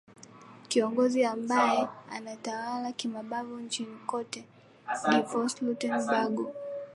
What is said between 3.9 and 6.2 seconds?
cote de voire lauren